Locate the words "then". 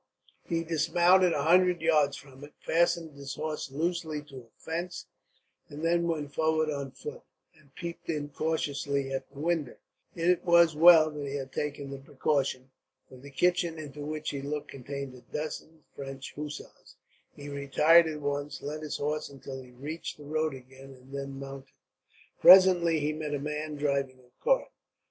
5.85-6.07, 21.13-21.37